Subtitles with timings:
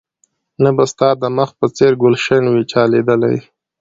[0.63, 3.35] نه به ستا د مخ په څېر ګلش وي چا ليدلى